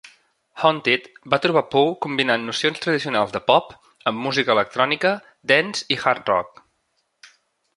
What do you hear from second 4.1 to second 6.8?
amb música electrònica, dance i hard rock.